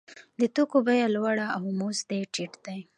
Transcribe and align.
د 0.39 0.41
توکو 0.55 0.77
بیه 0.87 1.07
لوړه 1.15 1.47
او 1.55 1.63
مزد 1.79 2.09
یې 2.17 2.21
ټیټ 2.33 2.53
دی 2.65 2.79